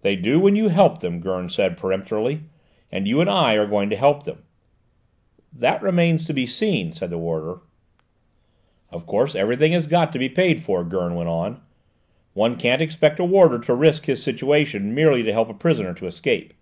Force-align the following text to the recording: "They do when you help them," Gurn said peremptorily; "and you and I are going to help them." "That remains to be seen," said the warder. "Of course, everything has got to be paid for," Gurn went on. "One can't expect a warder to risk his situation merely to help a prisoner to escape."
"They 0.00 0.16
do 0.16 0.40
when 0.40 0.56
you 0.56 0.68
help 0.70 1.00
them," 1.00 1.20
Gurn 1.20 1.50
said 1.50 1.76
peremptorily; 1.76 2.44
"and 2.90 3.06
you 3.06 3.20
and 3.20 3.28
I 3.28 3.56
are 3.56 3.66
going 3.66 3.90
to 3.90 3.94
help 3.96 4.22
them." 4.22 4.42
"That 5.52 5.82
remains 5.82 6.24
to 6.24 6.32
be 6.32 6.46
seen," 6.46 6.92
said 6.92 7.10
the 7.10 7.18
warder. 7.18 7.60
"Of 8.88 9.04
course, 9.06 9.34
everything 9.34 9.72
has 9.72 9.86
got 9.86 10.14
to 10.14 10.18
be 10.18 10.30
paid 10.30 10.62
for," 10.62 10.82
Gurn 10.82 11.14
went 11.14 11.28
on. 11.28 11.60
"One 12.32 12.56
can't 12.56 12.80
expect 12.80 13.20
a 13.20 13.24
warder 13.26 13.58
to 13.58 13.74
risk 13.74 14.06
his 14.06 14.22
situation 14.22 14.94
merely 14.94 15.22
to 15.24 15.32
help 15.34 15.50
a 15.50 15.52
prisoner 15.52 15.92
to 15.92 16.06
escape." 16.06 16.54